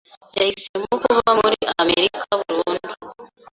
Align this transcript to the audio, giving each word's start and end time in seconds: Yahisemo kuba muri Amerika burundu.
Yahisemo 0.39 0.93
kuba 1.03 1.29
muri 1.41 1.59
Amerika 1.81 2.27
burundu. 2.39 2.89